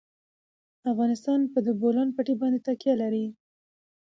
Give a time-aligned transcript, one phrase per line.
[0.91, 3.25] افغانستان په د بولان پټي باندې تکیه لري.